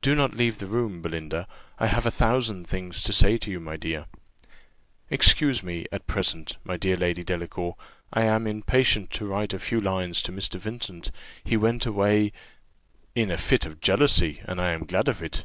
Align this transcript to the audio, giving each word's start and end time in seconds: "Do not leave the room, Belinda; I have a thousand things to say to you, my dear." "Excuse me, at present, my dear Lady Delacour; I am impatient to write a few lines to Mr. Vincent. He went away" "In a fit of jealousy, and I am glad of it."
"Do 0.00 0.14
not 0.14 0.34
leave 0.34 0.56
the 0.56 0.64
room, 0.66 1.02
Belinda; 1.02 1.46
I 1.78 1.86
have 1.88 2.06
a 2.06 2.10
thousand 2.10 2.66
things 2.66 3.02
to 3.02 3.12
say 3.12 3.36
to 3.36 3.50
you, 3.50 3.60
my 3.60 3.76
dear." 3.76 4.06
"Excuse 5.10 5.62
me, 5.62 5.84
at 5.92 6.06
present, 6.06 6.56
my 6.64 6.78
dear 6.78 6.96
Lady 6.96 7.22
Delacour; 7.22 7.76
I 8.10 8.22
am 8.22 8.46
impatient 8.46 9.10
to 9.10 9.26
write 9.26 9.52
a 9.52 9.58
few 9.58 9.78
lines 9.78 10.22
to 10.22 10.32
Mr. 10.32 10.58
Vincent. 10.58 11.10
He 11.44 11.58
went 11.58 11.84
away" 11.84 12.32
"In 13.14 13.30
a 13.30 13.36
fit 13.36 13.66
of 13.66 13.82
jealousy, 13.82 14.40
and 14.46 14.62
I 14.62 14.70
am 14.72 14.86
glad 14.86 15.08
of 15.08 15.22
it." 15.22 15.44